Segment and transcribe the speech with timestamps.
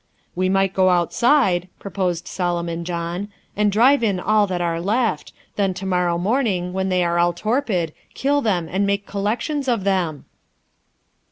[0.33, 5.31] "We might go outside," proposed Solomon John, "and drive in all that are left.
[5.57, 9.83] Then to morrow morning, when they are all torpid, kill them and make collections of
[9.83, 10.25] them."